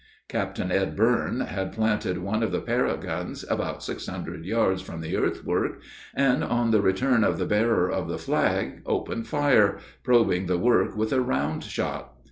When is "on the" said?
6.43-6.81